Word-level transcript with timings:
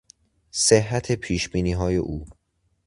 صحت 0.51 1.11
پیشبینیهای 1.11 1.95
او 1.95 2.25